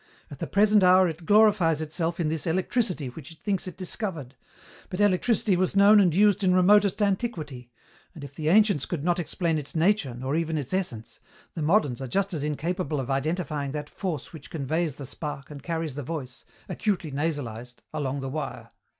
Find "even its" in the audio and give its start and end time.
10.35-10.73